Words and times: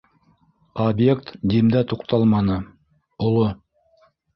Объект 0.85 1.29
Димдә 1.53 1.85
туҡталманы, 1.95 2.61
оло 3.31 3.57